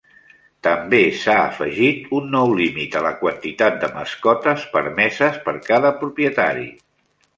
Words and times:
També 0.67 1.01
s'ha 1.23 1.35
afegit 1.41 2.07
un 2.19 2.31
nou 2.35 2.55
límit 2.61 2.97
a 3.01 3.03
la 3.07 3.11
quantitat 3.19 3.77
de 3.83 3.93
mascotes 3.99 4.65
permeses 4.75 5.39
per 5.47 5.55
cada 5.69 5.93
propietari. 6.01 6.67